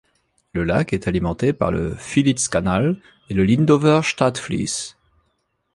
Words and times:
Le 0.53 0.63
lac 0.63 0.93
est 0.93 1.07
alimenté 1.07 1.53
par 1.53 1.69
le 1.69 1.93
Vielitzkanal 1.93 2.97
et 3.29 3.35
le 3.35 3.43
Lindower 3.43 4.01
Stadtfließ. 4.03 4.97